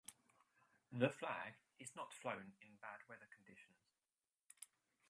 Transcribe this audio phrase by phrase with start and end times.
[0.91, 3.91] The flag is not flown in bad weather conditions.